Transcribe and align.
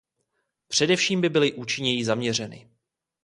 Především 0.67 1.21
by 1.21 1.29
měly 1.29 1.47
být 1.51 1.55
účinněji 1.57 2.05
zaměřeny. 2.05 2.69